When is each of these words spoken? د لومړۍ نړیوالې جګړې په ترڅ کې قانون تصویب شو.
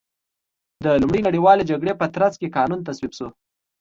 د 0.83 0.85
لومړۍ 1.01 1.21
نړیوالې 1.27 1.67
جګړې 1.71 1.93
په 1.99 2.05
ترڅ 2.15 2.33
کې 2.39 2.53
قانون 2.57 2.79
تصویب 2.87 3.11
شو. 3.17 3.27